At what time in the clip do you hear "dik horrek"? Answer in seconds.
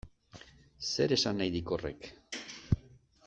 1.57-2.09